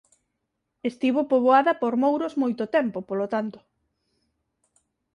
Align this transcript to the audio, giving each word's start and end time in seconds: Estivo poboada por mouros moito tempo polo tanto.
Estivo 0.89 1.21
poboada 1.31 1.73
por 1.81 1.93
mouros 2.03 2.33
moito 2.41 2.63
tempo 2.75 2.97
polo 3.09 3.27
tanto. 3.33 3.59